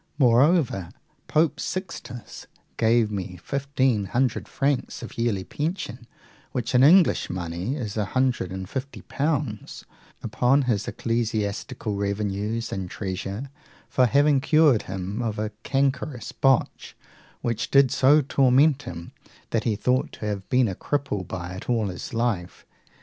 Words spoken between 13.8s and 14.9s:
for having cured